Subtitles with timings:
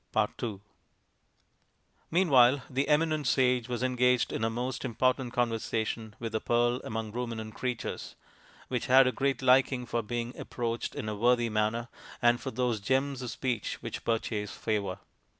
[0.41, 0.59] ii
[2.09, 7.11] Meanwhile the eminent sage was engaged in a most important conversation with the Pearl among
[7.11, 8.15] Ruminant Creatures,
[8.67, 11.87] which had a great liking for being approached in a worthy manner
[12.19, 14.97] and for those gems of speech which purchase favour.